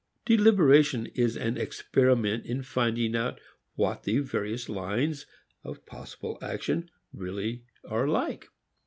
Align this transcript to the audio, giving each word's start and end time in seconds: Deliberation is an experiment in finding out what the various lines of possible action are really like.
Deliberation 0.25 1.05
is 1.13 1.37
an 1.37 1.59
experiment 1.59 2.43
in 2.43 2.63
finding 2.63 3.15
out 3.15 3.39
what 3.75 4.01
the 4.01 4.17
various 4.17 4.67
lines 4.67 5.27
of 5.63 5.85
possible 5.85 6.39
action 6.41 6.89
are 7.13 7.19
really 7.19 7.65
like. 7.83 8.47